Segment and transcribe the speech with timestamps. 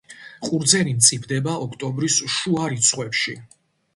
[0.45, 3.37] ყურძენი მწიფდება ოქტომბრის შუა რიცხვებში.